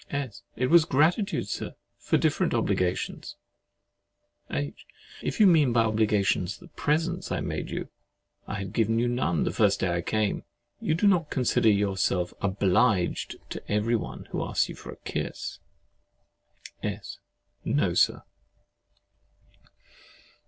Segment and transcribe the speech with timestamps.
[0.09, 0.41] S.
[0.55, 3.35] It was gratitude, Sir, for different obligations.
[4.49, 4.87] H.
[5.21, 7.87] If you mean by obligations the presents I made you,
[8.47, 10.43] I had given you none the first day I came.
[10.79, 15.59] You do not consider yourself OBLIGED to everyone who asks you for a kiss?
[16.81, 17.19] S.
[17.63, 18.23] No, Sir.